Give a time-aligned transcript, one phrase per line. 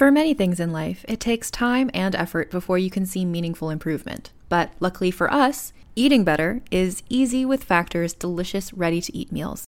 [0.00, 3.68] For many things in life, it takes time and effort before you can see meaningful
[3.68, 4.32] improvement.
[4.48, 9.66] But luckily for us, eating better is easy with Factor's delicious, ready to eat meals.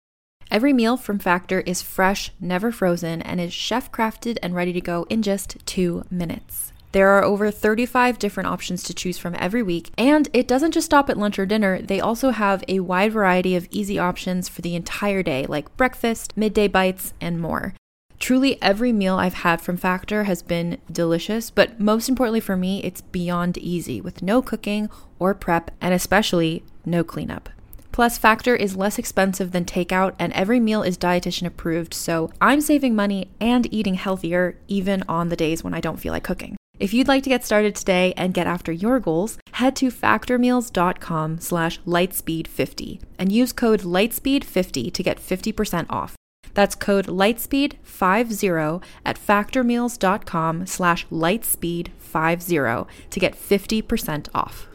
[0.51, 4.81] Every meal from Factor is fresh, never frozen, and is chef crafted and ready to
[4.81, 6.73] go in just two minutes.
[6.93, 10.87] There are over 35 different options to choose from every week, and it doesn't just
[10.87, 11.83] stop at lunch or dinner.
[11.83, 16.35] They also have a wide variety of easy options for the entire day, like breakfast,
[16.39, 17.75] midday bites, and more.
[18.23, 22.81] Truly, every meal I've had from Factor has been delicious, but most importantly for me,
[22.85, 27.49] it's beyond easy with no cooking or prep, and especially no cleanup.
[27.91, 32.61] Plus, Factor is less expensive than takeout, and every meal is dietitian approved, so I'm
[32.61, 36.57] saving money and eating healthier even on the days when I don't feel like cooking.
[36.79, 41.41] If you'd like to get started today and get after your goals, head to factormeals.com
[41.41, 46.15] slash lightspeed50 and use code lightspeed50 to get 50% off.
[46.55, 54.69] That's code lightspeed50 at factormeals.com slash lightspeed50 to get 50% off.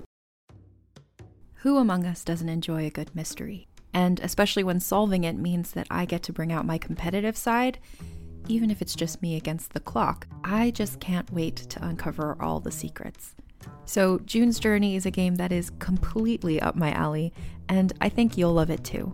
[1.61, 3.67] Who among us doesn't enjoy a good mystery?
[3.94, 7.80] And especially when solving it means that I get to bring out my competitive side,
[8.47, 10.28] even if it's just me against the clock.
[10.44, 13.36] I just can't wait to uncover all the secrets.
[13.86, 17.34] So, June's Journey is a game that is completely up my alley,
[17.67, 19.14] and I think you'll love it too.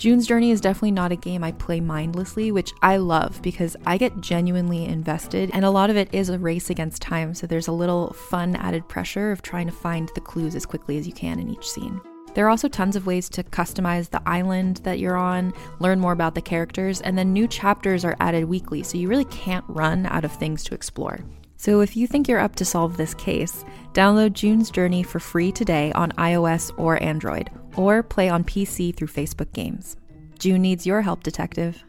[0.00, 3.98] June's Journey is definitely not a game I play mindlessly, which I love because I
[3.98, 7.68] get genuinely invested, and a lot of it is a race against time, so there's
[7.68, 11.12] a little fun added pressure of trying to find the clues as quickly as you
[11.12, 12.00] can in each scene.
[12.32, 16.12] There are also tons of ways to customize the island that you're on, learn more
[16.14, 20.06] about the characters, and then new chapters are added weekly, so you really can't run
[20.06, 21.20] out of things to explore.
[21.58, 25.52] So if you think you're up to solve this case, download June's Journey for free
[25.52, 29.96] today on iOS or Android, or play on PC through Facebook Games.
[30.38, 31.84] June needs your help, detective.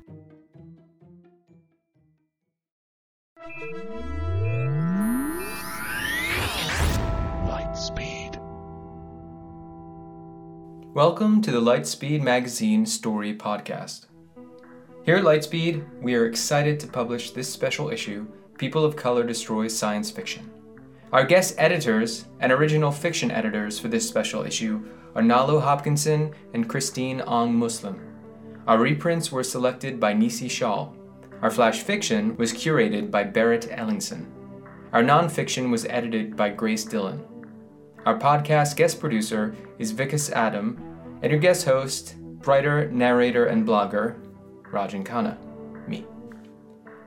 [7.48, 8.38] Lightspeed.
[10.94, 14.08] Welcome to the Lightspeed Magazine Story Podcast.
[15.04, 18.28] Here at Lightspeed, we are excited to publish this special issue
[18.58, 20.52] People of Color Destroy Science Fiction.
[21.12, 24.82] Our guest editors and original fiction editors for this special issue
[25.14, 28.00] are Nalo Hopkinson and Kristine Ong Muslim.
[28.66, 30.96] Our reprints were selected by Nisi Shawl.
[31.42, 34.26] Our flash fiction was curated by Berit Ellingsen.
[34.94, 37.26] Our nonfiction was edited by Grace Dillon.
[38.06, 40.82] Our podcast guest producer is Vikas Adam,
[41.22, 44.16] and your guest host, writer, narrator, and blogger,
[44.72, 45.38] Rajan Khanna,
[45.90, 46.06] me.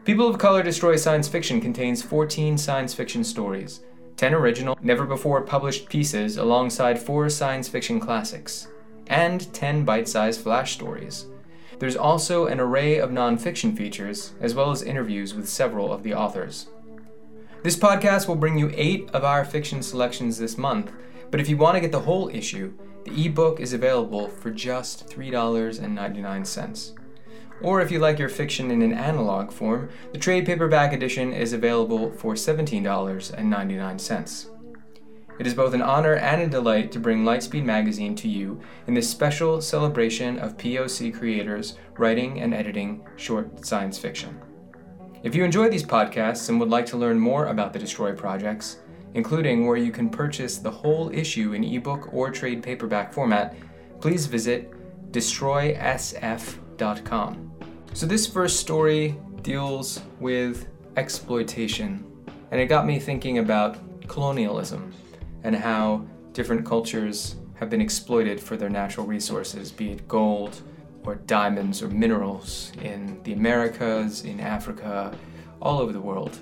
[0.04, 3.81] People of Color Destroy Science Fiction contains 14 science fiction stories,
[4.16, 8.69] 10 original, never before published pieces alongside 4 science fiction classics,
[9.06, 11.26] and 10 bite sized flash stories.
[11.78, 16.14] There's also an array of nonfiction features, as well as interviews with several of the
[16.14, 16.69] authors.
[17.62, 20.92] This podcast will bring you eight of our fiction selections this month,
[21.31, 22.72] but if you want to get the whole issue,
[23.04, 27.03] the ebook is available for just $3.99.
[27.64, 31.54] Or if you like your fiction in an analog form, the trade paperback edition is
[31.54, 34.50] available for $17.99.
[35.38, 38.92] It is both an honor and a delight to bring Lightspeed Magazine to you in
[38.92, 44.38] this special celebration of POC creators writing and editing short science fiction.
[45.22, 48.81] If you enjoy these podcasts and would like to learn more about the Destroy projects,
[49.14, 53.56] including where you can purchase the whole issue in ebook or trade paperback format,
[54.00, 54.70] please visit
[55.12, 56.63] destroysf.com.
[57.92, 62.04] So, this first story deals with exploitation,
[62.50, 64.92] and it got me thinking about colonialism
[65.42, 70.60] and how different cultures have been exploited for their natural resources, be it gold
[71.04, 75.16] or diamonds or minerals in the Americas, in Africa,
[75.60, 76.38] all over the world.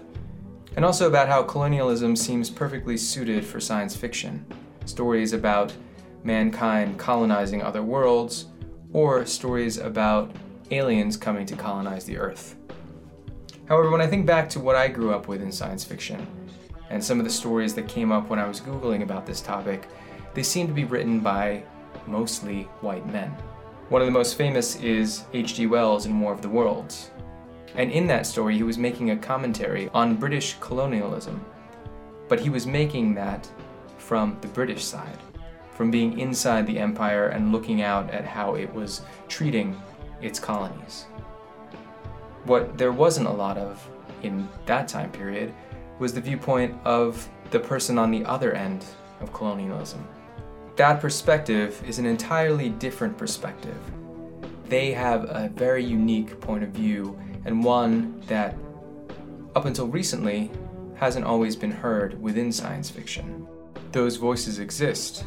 [0.76, 4.46] And also about how colonialism seems perfectly suited for science fiction.
[4.86, 5.72] Stories about
[6.24, 8.46] mankind colonizing other worlds,
[8.92, 10.30] or stories about
[10.70, 12.56] aliens coming to colonize the Earth.
[13.66, 16.26] However, when I think back to what I grew up with in science fiction,
[16.90, 19.88] and some of the stories that came up when I was Googling about this topic,
[20.34, 21.62] they seem to be written by
[22.06, 23.30] mostly white men.
[23.88, 25.66] One of the most famous is H.G.
[25.66, 27.10] Wells in War of the Worlds.
[27.74, 31.44] And in that story, he was making a commentary on British colonialism.
[32.28, 33.50] But he was making that
[33.98, 35.18] from the British side,
[35.74, 39.80] from being inside the empire and looking out at how it was treating
[40.20, 41.06] its colonies.
[42.44, 43.88] What there wasn't a lot of
[44.22, 45.54] in that time period
[45.98, 48.84] was the viewpoint of the person on the other end
[49.20, 50.06] of colonialism.
[50.76, 53.78] That perspective is an entirely different perspective.
[54.68, 58.56] They have a very unique point of view and one that,
[59.54, 60.50] up until recently,
[60.94, 63.46] hasn't always been heard within science fiction.
[63.90, 65.24] Those voices exist,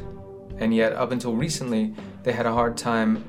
[0.58, 1.94] and yet, up until recently,
[2.24, 3.24] they had a hard time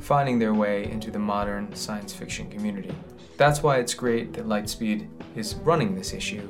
[0.00, 2.92] finding their way into the modern science fiction community.
[3.36, 6.48] That's why it's great that Lightspeed is running this issue,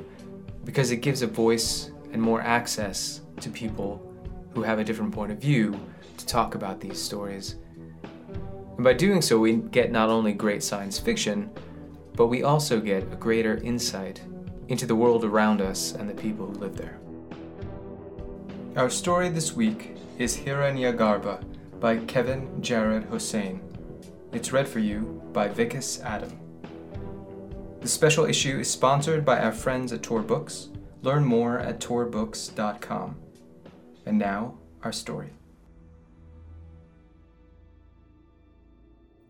[0.63, 4.07] because it gives a voice and more access to people
[4.53, 5.79] who have a different point of view
[6.17, 7.55] to talk about these stories.
[8.75, 11.49] And by doing so, we get not only great science fiction,
[12.15, 14.21] but we also get a greater insight
[14.67, 16.99] into the world around us and the people who live there.
[18.77, 21.43] Our story this week is Hiranyagarbha
[21.81, 23.59] by Kevin Jared Hosein.
[24.31, 26.39] It's read for you by Vikas Adam.
[27.81, 30.69] The special issue is sponsored by our friends at Tor Books.
[31.01, 33.17] Learn more at torbooks.com.
[34.05, 35.31] And now, our story.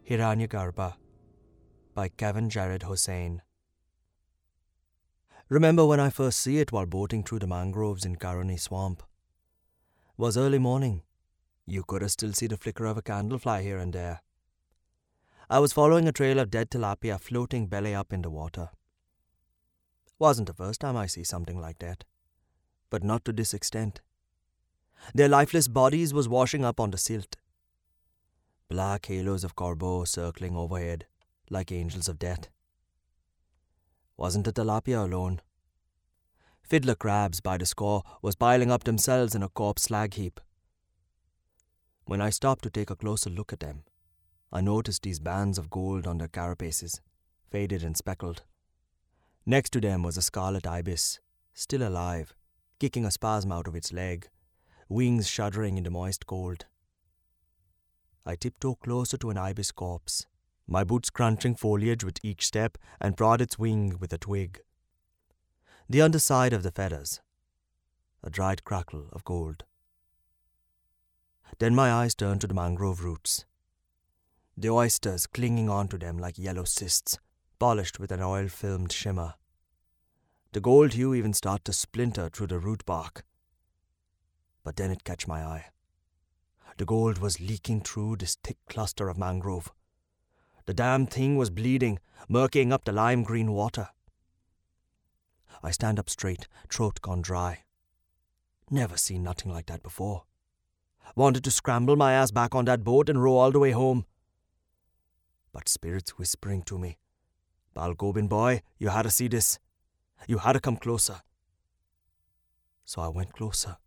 [0.08, 0.94] Hiranyagarbha
[1.96, 3.40] by Kevin Jared Hosein.
[5.50, 9.02] Remember when I first see it while boating through the mangroves in Caroni Swamp?
[10.18, 11.04] Was early morning.
[11.66, 14.22] You could still see the flicker of a candle fly here and there.
[15.50, 18.70] I was following a trail of dead tilapia floating belly up in the water.
[20.20, 22.04] Wasn't the first time I see something like that,
[22.90, 24.02] but not to this extent.
[25.16, 27.38] Their lifeless bodies was washing up on the silt.
[28.70, 31.06] Black halos of corbeaux circling overhead
[31.50, 32.50] like angels of death.
[34.18, 35.42] Wasn't the tilapia alone?
[36.64, 40.40] Fiddler crabs by the score was piling up themselves in a corpse slag heap.
[42.06, 43.84] When I stopped to take a closer look at them,
[44.52, 47.00] I noticed these bands of gold on their carapaces,
[47.50, 48.44] faded and speckled.
[49.46, 51.20] Next to them was a scarlet ibis,
[51.54, 52.34] still alive,
[52.80, 54.30] kicking a spasm out of its leg,
[54.90, 56.66] wings shuddering in the moist cold.
[58.26, 60.28] I tiptoed closer to an ibis corpse,
[60.68, 64.62] my boots crunching foliage with each step, and prod its wing with a twig.
[65.92, 67.20] The underside of the feathers,
[68.24, 69.66] a dried crackle of gold.
[71.60, 73.44] Then my eyes turned to the mangrove roots.
[74.56, 77.20] The oysters clinging onto them like yellow cysts,
[77.60, 79.34] polished with an oil filmed shimmer.
[80.54, 83.26] The gold hue even started to splinter through the root bark.
[84.64, 85.66] But then it catch my eye.
[86.78, 89.74] The gold was leaking through this thick cluster of mangrove.
[90.68, 92.00] The damn thing was bleeding,
[92.30, 93.90] murking up the lime green water.
[95.64, 97.64] I stand up straight, throat gone dry.
[98.70, 100.24] Never seen nothing like that before.
[101.16, 104.06] Wanted to scramble my ass back on that boat and row all the way home.
[105.52, 106.98] But spirits whispering to me,
[107.76, 109.60] Balgobin boy, you had to see this.
[110.28, 111.22] You had to come closer.
[112.86, 113.78] So I went closer.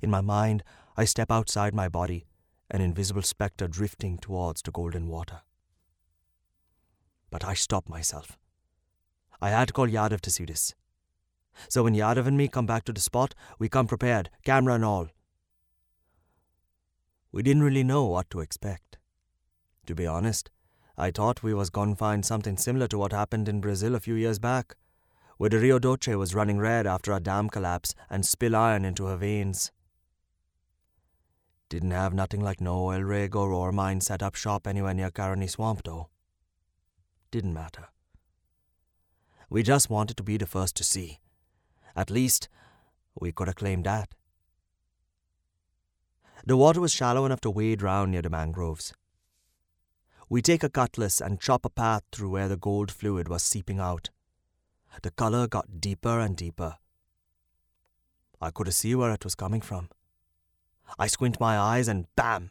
[0.00, 0.62] In my mind,
[0.96, 2.26] I step outside my body,
[2.70, 5.40] an invisible spectre drifting towards the golden water.
[7.30, 8.38] But I stop myself.
[9.40, 10.74] I had to call Yadav to see this.
[11.68, 14.84] So when Yadav and me come back to the spot, we come prepared, camera and
[14.84, 15.08] all.
[17.32, 18.98] We didn't really know what to expect.
[19.86, 20.50] To be honest,
[20.96, 24.14] I thought we was gonna find something similar to what happened in Brazil a few
[24.14, 24.76] years back,
[25.36, 29.06] where the Rio Doce was running red after a dam collapse and spill iron into
[29.06, 29.72] her veins.
[31.68, 35.10] Didn't have nothing like no oil rig or ore mine set up shop anywhere near
[35.10, 36.08] Caroni Swamp, though.
[37.32, 37.88] Didn't matter.
[39.54, 41.20] We just wanted to be the first to see.
[41.94, 42.48] At least,
[43.14, 44.08] we could have claimed that.
[46.44, 48.94] The water was shallow enough to wade round near the mangroves.
[50.28, 53.78] We take a cutlass and chop a path through where the gold fluid was seeping
[53.78, 54.10] out.
[55.02, 56.78] The colour got deeper and deeper.
[58.40, 59.88] I could see where it was coming from.
[60.98, 62.50] I squint my eyes and bam!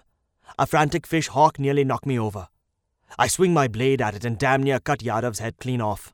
[0.58, 2.48] A frantic fish hawk nearly knocked me over.
[3.20, 6.14] I swing my blade at it and damn near cut Yadav's head clean off.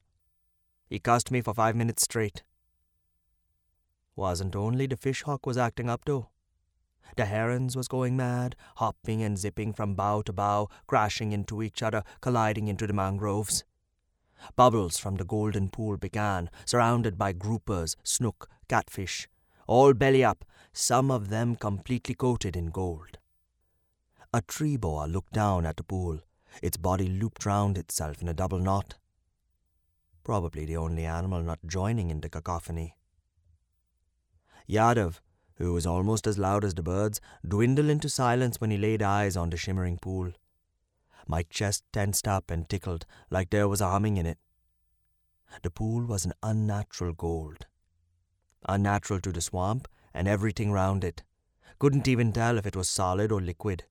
[0.89, 2.43] He cussed me for five minutes straight.
[4.15, 6.29] Wasn't only the fish hawk was acting up though.
[7.15, 11.81] The herons was going mad, hopping and zipping from bough to bough, crashing into each
[11.81, 13.63] other, colliding into the mangroves.
[14.55, 19.27] Bubbles from the golden pool began, surrounded by groupers, snook, catfish,
[19.67, 23.17] all belly up, some of them completely coated in gold.
[24.34, 26.19] A tree boa looked down at the pool,
[26.62, 28.96] its body looped round itself in a double knot.
[30.29, 32.95] Probably the only animal not joining in the cacophony.
[34.69, 35.21] Yadav,
[35.55, 39.36] who was almost as loud as the birds, dwindled into silence when he laid eyes
[39.36, 40.31] on the shimmering pool.
[41.25, 44.38] My chest tensed up and tickled like there was a humming in it.
[45.63, 47.65] The pool was an unnatural gold.
[48.67, 51.24] Unnatural to the swamp and everything round it.
[51.79, 53.86] Couldn't even tell if it was solid or liquid.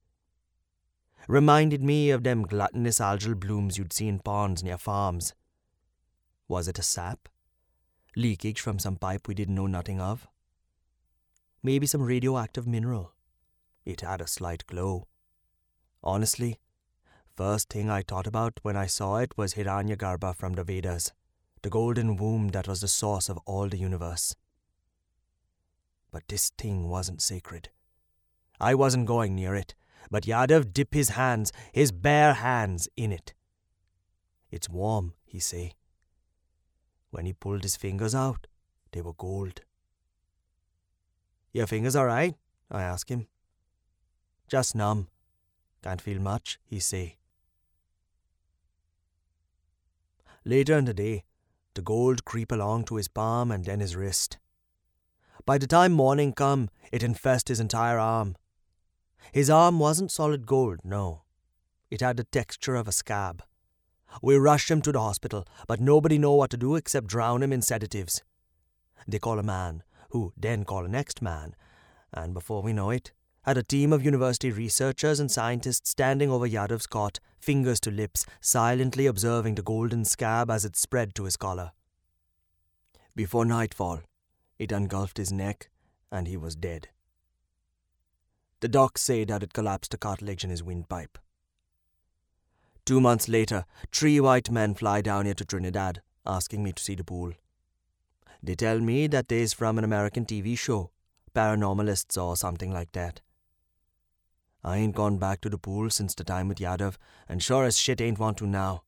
[1.26, 5.34] Reminded me of them gluttonous algal blooms you'd see in ponds near farms.
[6.48, 7.28] Was it a sap?
[8.16, 10.26] Leakage from some pipe we didn't know nothing of?
[11.62, 13.12] Maybe some radioactive mineral.
[13.84, 15.06] It had a slight glow.
[16.02, 16.58] Honestly,
[17.36, 21.12] first thing I thought about when I saw it was Hiranyagarbha from the Vedas,
[21.62, 24.34] the golden womb that was the source of all the universe.
[26.10, 27.68] But this thing wasn't sacred.
[28.58, 29.74] I wasn't going near it,
[30.10, 33.34] but Yadav dip his hands, his bare hands, in it.
[34.50, 35.72] It's warm, he say.
[37.10, 38.46] When he pulled his fingers out,
[38.92, 39.62] they were gold.
[41.52, 42.34] Your fingers all right?
[42.70, 43.26] I ask him.
[44.48, 45.08] Just numb.
[45.82, 47.16] Can't feel much, he say.
[50.44, 51.24] Later in the day,
[51.74, 54.38] the gold creep along to his palm and then his wrist.
[55.44, 58.36] By the time morning come, it infest his entire arm.
[59.32, 61.22] His arm wasn't solid gold, no.
[61.90, 63.42] It had the texture of a scab.
[64.22, 67.52] We rushed him to the hospital, but nobody know what to do except drown him
[67.52, 68.22] in sedatives.
[69.06, 71.54] They call a man, who then call a next man,
[72.12, 73.12] and before we know it,
[73.42, 78.26] had a team of university researchers and scientists standing over Yadav's cot, fingers to lips,
[78.40, 81.72] silently observing the golden scab as it spread to his collar.
[83.14, 84.00] Before nightfall,
[84.58, 85.70] it engulfed his neck,
[86.10, 86.88] and he was dead.
[88.60, 91.18] The docs say that it collapsed the cartilage in his windpipe.
[92.88, 96.94] Two months later, three white men fly down here to Trinidad, asking me to see
[96.94, 97.34] the pool.
[98.42, 100.90] They tell me that they's from an American TV show,
[101.34, 103.20] Paranormalists or something like that.
[104.64, 106.96] I ain't gone back to the pool since the time with Yadav,
[107.28, 108.84] and sure as shit ain't want to now.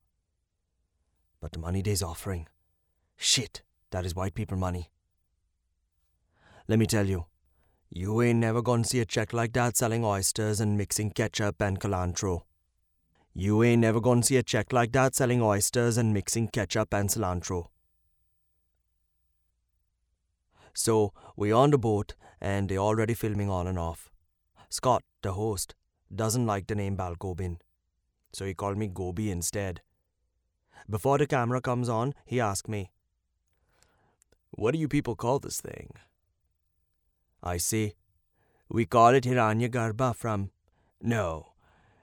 [1.39, 2.49] But the money they's offering,
[3.19, 4.89] shit, that is white people money.
[6.69, 7.27] Let me tell you,
[7.91, 11.79] you ain't never gonna see a check like that selling oysters and mixing ketchup and
[11.79, 12.45] cilantro.
[13.33, 17.09] You ain't never gonna see a check like that selling oysters and mixing ketchup and
[17.09, 17.67] cilantro.
[20.75, 24.11] So we on the boat and they already filming on and off.
[24.69, 25.75] Scott, the host,
[26.15, 27.59] doesn't like the name Balgobin,
[28.33, 29.83] so he called me Gobi instead.
[30.89, 32.91] Before the camera comes on, he asked me,
[34.51, 35.93] What do you people call this thing?
[37.43, 37.95] I say,
[38.69, 40.51] We call it Hiranyagarbha from.
[41.01, 41.53] No,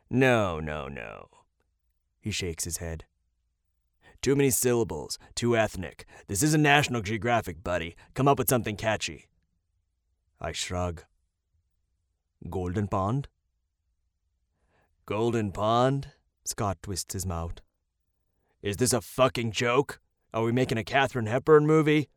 [0.10, 1.28] no, no, no.
[2.20, 3.06] He shakes his head.
[4.22, 6.06] Too many syllables, too ethnic.
[6.28, 7.96] This isn't National Geographic, buddy.
[8.14, 9.28] Come up with something catchy.
[10.42, 11.04] I shrug.
[12.50, 13.28] Golden Pond?
[15.06, 16.10] Golden Pond?
[16.46, 17.62] Scott twists his mouth.
[18.62, 20.02] Is this a fucking joke?
[20.34, 22.10] Are we making a Katharine Hepburn movie?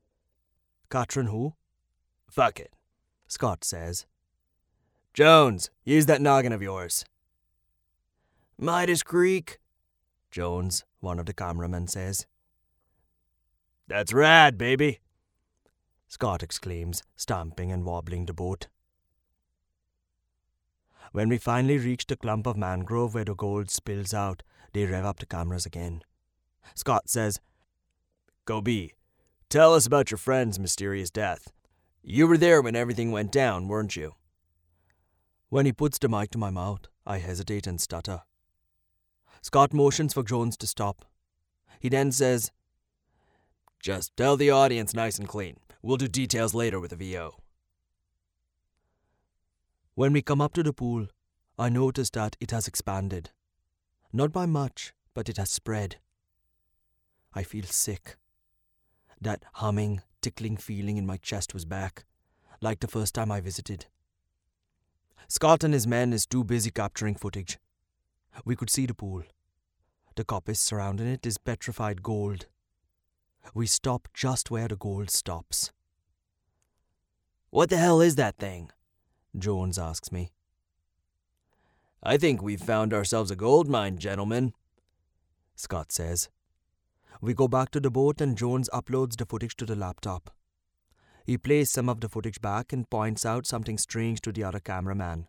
[0.90, 1.54] Katrin who?
[2.28, 2.72] Fuck it,
[3.28, 4.06] Scott says.
[5.14, 7.04] Jones, use that noggin of yours.
[8.62, 9.58] Midas Creek,
[10.30, 12.26] Jones, one of the cameramen, says.
[13.88, 15.00] That's rad, baby,
[16.08, 18.68] Scott exclaims, stamping and wobbling the boat.
[21.12, 24.42] When we finally reach the clump of mangrove where the gold spills out,
[24.74, 26.02] they rev up the cameras again.
[26.74, 27.40] Scott says,
[28.44, 28.92] "Go Gobi,
[29.48, 31.50] tell us about your friend's mysterious death.
[32.02, 34.16] You were there when everything went down, weren't you?
[35.48, 38.22] When he puts the mic to my mouth, I hesitate and stutter.
[39.42, 41.04] Scott motions for Jones to stop.
[41.78, 42.50] He then says,
[43.80, 45.56] Just tell the audience nice and clean.
[45.82, 47.36] We'll do details later with the VO.
[49.94, 51.08] When we come up to the pool,
[51.58, 53.30] I notice that it has expanded.
[54.12, 55.96] Not by much, but it has spread.
[57.32, 58.16] I feel sick.
[59.20, 62.04] That humming, tickling feeling in my chest was back,
[62.60, 63.86] like the first time I visited.
[65.28, 67.58] Scott and his men is too busy capturing footage.
[68.44, 69.22] We could see the pool.
[70.16, 72.46] The coppice surrounding it is petrified gold.
[73.54, 75.72] We stop just where the gold stops.
[77.50, 78.70] What the hell is that thing?
[79.36, 80.30] Jones asks me.
[82.02, 84.54] I think we've found ourselves a gold mine, gentlemen,
[85.54, 86.28] Scott says.
[87.20, 90.30] We go back to the boat and Jones uploads the footage to the laptop.
[91.26, 94.60] He plays some of the footage back and points out something strange to the other
[94.60, 95.28] cameraman.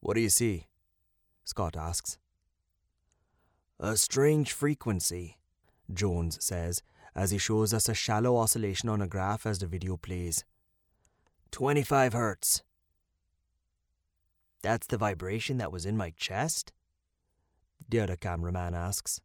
[0.00, 0.66] What do you see?
[1.44, 2.18] Scott asks.
[3.78, 5.38] A strange frequency,
[5.92, 6.82] Jones says
[7.14, 10.44] as he shows us a shallow oscillation on a graph as the video plays.
[11.52, 12.62] 25 hertz.
[14.62, 16.72] That's the vibration that was in my chest?
[17.88, 19.20] the other cameraman asks.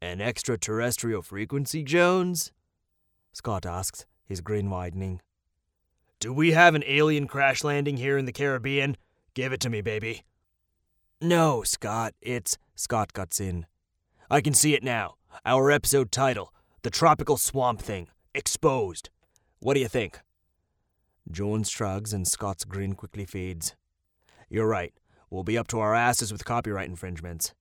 [0.00, 2.52] An extraterrestrial frequency, Jones?
[3.32, 5.20] Scott asks, his grin widening.
[6.18, 8.96] Do we have an alien crash landing here in the Caribbean?
[9.34, 10.24] Give it to me, baby.
[11.20, 12.58] No, Scott, it's.
[12.74, 13.66] Scott cuts in.
[14.30, 15.14] I can see it now.
[15.46, 18.08] Our episode title The Tropical Swamp Thing.
[18.34, 19.08] Exposed.
[19.60, 20.20] What do you think?
[21.30, 23.74] Jones shrugs and Scott's grin quickly fades.
[24.50, 24.92] You're right.
[25.30, 27.54] We'll be up to our asses with copyright infringements.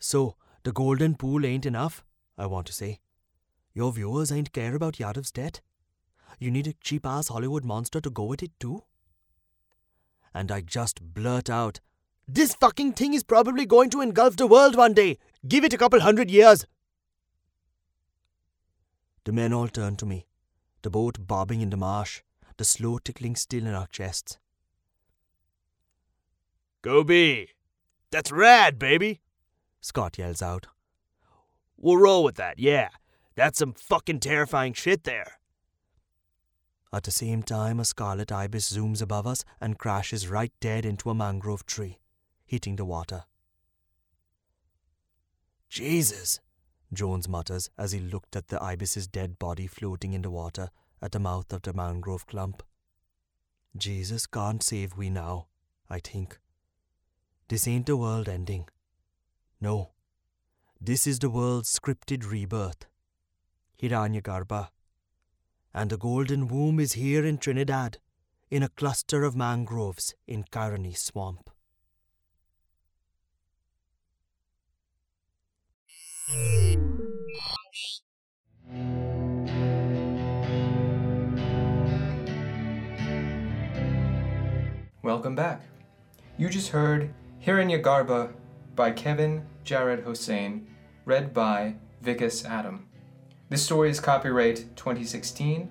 [0.00, 0.34] So,
[0.64, 2.02] the golden pool ain't enough,
[2.36, 2.98] I want to say.
[3.74, 5.60] Your viewers ain't care about Yadav's debt.
[6.40, 8.82] You need a cheap ass Hollywood monster to go with it too?
[10.34, 11.80] And I just blurt out,
[12.26, 15.18] This fucking thing is probably going to engulf the world one day.
[15.46, 16.66] Give it a couple hundred years.
[19.24, 20.26] The men all turn to me,
[20.82, 22.22] the boat bobbing in the marsh,
[22.56, 24.38] the slow tickling still in our chests.
[26.82, 27.50] Gobi!
[28.10, 29.20] That's rad, baby!
[29.80, 30.66] Scott yells out.
[31.76, 32.88] We'll roll with that, yeah.
[33.34, 35.37] That's some fucking terrifying shit there.
[36.92, 41.10] At the same time, a scarlet ibis zooms above us and crashes right dead into
[41.10, 41.98] a mangrove tree,
[42.46, 43.24] hitting the water.
[45.68, 46.40] Jesus,
[46.92, 50.70] Jones mutters as he looked at the ibis's dead body floating in the water
[51.02, 52.62] at the mouth of the mangrove clump.
[53.76, 55.48] Jesus can't save we now,
[55.90, 56.38] I think.
[57.48, 58.68] This ain't the world ending.
[59.60, 59.90] No,
[60.80, 62.86] this is the world's scripted rebirth.
[63.82, 64.68] Hiranyagarbha.
[65.74, 67.98] And the golden womb is here in Trinidad,
[68.50, 71.50] in a cluster of mangroves in Caroni Swamp.
[85.02, 85.62] Welcome back.
[86.36, 88.32] You just heard Hiranyagarbha
[88.74, 90.66] by Kevin Jared Hosein,
[91.04, 92.87] read by Vikas Adam.
[93.50, 95.70] This story is copyright 2016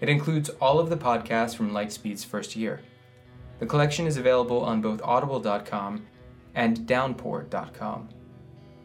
[0.01, 2.81] It includes all of the podcasts from Lightspeed's first year.
[3.59, 6.07] The collection is available on both audible.com
[6.55, 8.09] and downpour.com.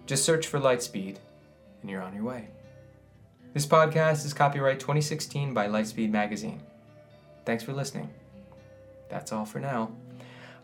[0.06, 1.20] Just search for Lightspeed,
[1.82, 2.50] and you're on your way.
[3.56, 6.62] This podcast is copyright 2016 by Lightspeed Magazine.
[7.46, 8.10] Thanks for listening.
[9.08, 9.94] That's all for now.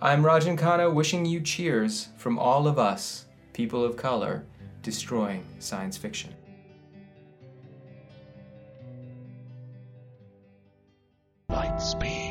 [0.01, 4.43] I'm Rajan Khanna wishing you cheers from all of us, people of color,
[4.81, 6.35] destroying science fiction.
[11.49, 12.30] Lightspeed.